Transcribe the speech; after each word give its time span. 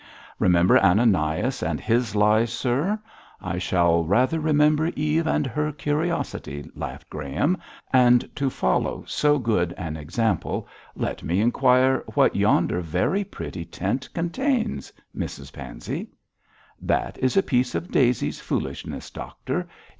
Remember 0.39 0.79
Ananias 0.79 1.61
and 1.61 1.79
his 1.79 2.15
lies, 2.15 2.51
sir.' 2.51 2.99
'I 3.39 3.57
shall 3.59 4.03
rather 4.03 4.39
remember 4.39 4.87
Eve 4.95 5.27
and 5.27 5.45
her 5.45 5.71
curiosity,' 5.71 6.67
laughed 6.73 7.07
Graham, 7.11 7.55
'and 7.93 8.27
to 8.35 8.49
follow 8.49 9.03
so 9.05 9.37
good 9.37 9.73
an 9.73 9.97
example 9.97 10.67
let 10.95 11.21
me 11.21 11.39
inquire 11.39 12.03
what 12.15 12.35
yonder 12.35 12.81
very 12.81 13.23
pretty 13.23 13.63
tent 13.63 14.09
contains, 14.11 14.91
Mrs 15.15 15.53
Pansey?' 15.53 16.07
'That 16.81 17.19
is 17.19 17.37
a 17.37 17.43
piece 17.43 17.75
of 17.75 17.91
Daisy's 17.91 18.39
foolishness, 18.41 19.11
doctor. 19.11 19.69